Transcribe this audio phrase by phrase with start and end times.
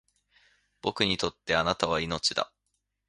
[0.81, 2.51] 僕にとって貴方は命だ